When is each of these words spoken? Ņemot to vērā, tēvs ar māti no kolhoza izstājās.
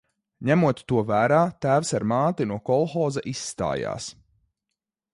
Ņemot 0.49 0.79
to 0.91 1.03
vērā, 1.11 1.41
tēvs 1.67 1.95
ar 1.99 2.07
māti 2.13 2.49
no 2.53 2.59
kolhoza 2.71 3.27
izstājās. 3.37 4.13